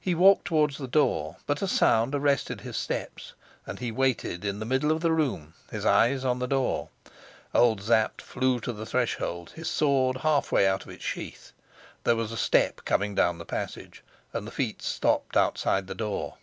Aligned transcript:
He 0.00 0.16
walked 0.16 0.46
towards 0.46 0.78
the 0.78 0.88
door; 0.88 1.36
but 1.46 1.62
a 1.62 1.68
sound 1.68 2.12
arrested 2.12 2.62
his 2.62 2.76
steps, 2.76 3.34
and 3.68 3.78
he 3.78 3.92
waited 3.92 4.44
in 4.44 4.58
the 4.58 4.64
middle 4.64 4.90
of 4.90 5.00
the 5.00 5.12
room, 5.12 5.54
his 5.70 5.86
eyes 5.86 6.24
on 6.24 6.40
the 6.40 6.48
door. 6.48 6.88
Old 7.54 7.80
Sapt 7.80 8.20
flew 8.20 8.58
to 8.58 8.72
the 8.72 8.84
threshold, 8.84 9.52
his 9.52 9.70
sword 9.70 10.16
half 10.16 10.50
way 10.50 10.66
out 10.66 10.82
of 10.82 10.88
its 10.90 11.04
sheath. 11.04 11.52
There 12.02 12.16
was 12.16 12.32
a 12.32 12.36
step 12.36 12.84
coming 12.84 13.14
down 13.14 13.38
the 13.38 13.44
passage, 13.46 14.02
and 14.32 14.44
the 14.44 14.50
feet 14.50 14.82
stopped 14.82 15.36
outside 15.36 15.86
the 15.86 15.94
door. 15.94 16.34